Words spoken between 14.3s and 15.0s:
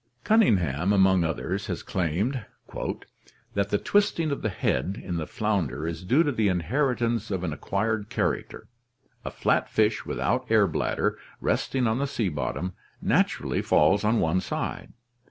side.